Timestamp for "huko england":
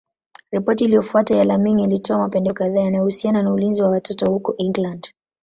4.31-5.11